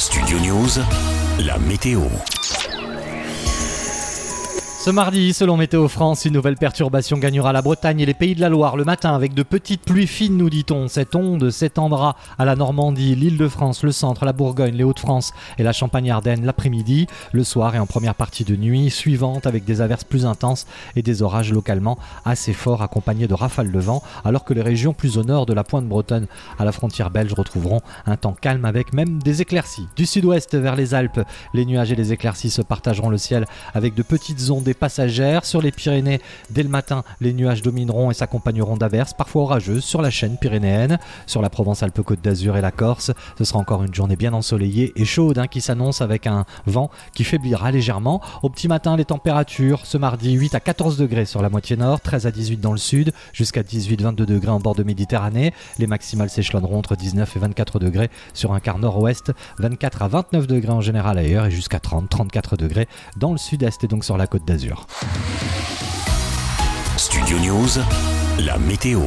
[0.00, 0.80] Studio News,
[1.40, 2.00] la météo.
[4.80, 8.40] Ce mardi, selon Météo France, une nouvelle perturbation gagnera la Bretagne et les pays de
[8.40, 10.88] la Loire le matin avec de petites pluies fines, nous dit-on.
[10.88, 15.34] Cette onde s'étendra à la Normandie, l'île de France, le centre, la Bourgogne, les Hauts-de-France
[15.58, 19.82] et la Champagne-Ardenne l'après-midi, le soir et en première partie de nuit suivante avec des
[19.82, 20.66] averses plus intenses
[20.96, 24.94] et des orages localement assez forts accompagnés de rafales de vent, alors que les régions
[24.94, 26.26] plus au nord de la pointe bretonne
[26.58, 29.88] à la frontière belge retrouveront un temps calme avec même des éclaircies.
[29.94, 31.20] Du sud-ouest vers les Alpes,
[31.52, 33.44] les nuages et les éclaircies se partageront le ciel
[33.74, 35.44] avec de petites ondes passagères.
[35.44, 36.20] Sur les Pyrénées,
[36.50, 40.98] dès le matin, les nuages domineront et s'accompagneront d'averses, parfois orageuses, sur la chaîne pyrénéenne.
[41.26, 45.04] Sur la Provence-Alpes-Côte d'Azur et la Corse, ce sera encore une journée bien ensoleillée et
[45.04, 48.20] chaude hein, qui s'annonce avec un vent qui faiblira légèrement.
[48.42, 52.00] Au petit matin, les températures, ce mardi, 8 à 14 degrés sur la moitié nord,
[52.00, 55.52] 13 à 18 dans le sud, jusqu'à 18-22 degrés en bord de Méditerranée.
[55.78, 60.46] Les maximales s'échelonneront entre 19 et 24 degrés sur un quart nord-ouest, 24 à 29
[60.46, 64.26] degrés en général ailleurs et jusqu'à 30-34 degrés dans le sud-est et donc sur la
[64.26, 64.46] côte
[66.98, 67.80] Studio News,
[68.40, 69.00] la météo.